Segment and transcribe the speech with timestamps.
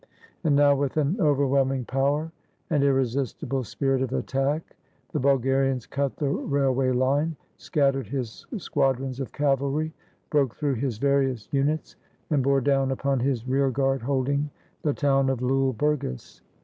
[0.43, 2.31] And now, with an overwhelming power
[2.71, 4.75] and irresistible spirit of attack,
[5.13, 9.93] the Bulgarians cut the railway line, scattered his squadrons of cavalry,
[10.31, 11.97] broke through his various units,
[12.31, 14.49] and bore down upon his rear guard holding
[14.81, 16.41] the town of Lule Burgas.